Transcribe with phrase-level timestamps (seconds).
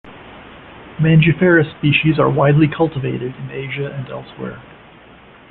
[0.97, 4.59] "Mangifera" species are widely cultivated in Asia and elsewhere.